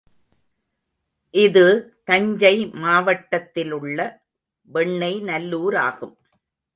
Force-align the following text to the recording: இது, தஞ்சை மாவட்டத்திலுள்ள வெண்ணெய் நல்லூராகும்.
இது, 1.33 1.65
தஞ்சை 2.03 2.69
மாவட்டத்திலுள்ள 2.73 3.99
வெண்ணெய் 4.69 5.19
நல்லூராகும். 5.21 6.15